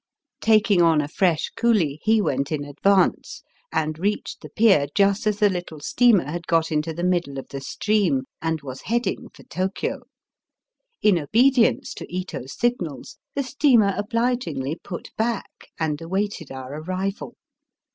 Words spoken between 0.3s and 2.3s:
Taking on a fresh coolie, he